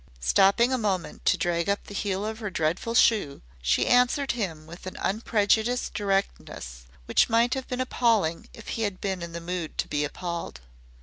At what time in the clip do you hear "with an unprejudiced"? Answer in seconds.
4.65-5.93